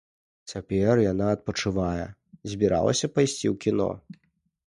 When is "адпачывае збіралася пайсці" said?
1.33-3.47